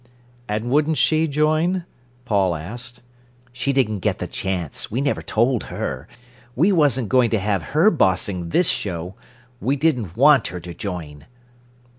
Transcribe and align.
"And 0.49 0.71
wouldn't 0.71 0.97
she 0.97 1.27
join?" 1.27 1.85
Paul 2.25 2.55
asked. 2.55 3.01
"She 3.53 3.71
didn't 3.71 3.99
get 3.99 4.17
the 4.17 4.25
chance; 4.25 4.89
we 4.89 4.99
never 4.99 5.21
told 5.21 5.65
her; 5.65 6.07
we 6.55 6.71
wasn't 6.71 7.07
going 7.07 7.29
to 7.29 7.37
have 7.39 7.61
her 7.77 7.91
bossing 7.91 8.49
this 8.49 8.69
show. 8.69 9.13
We 9.59 9.75
didn't 9.75 10.17
want 10.17 10.47
her 10.47 10.59
to 10.59 10.73
join." 10.73 11.27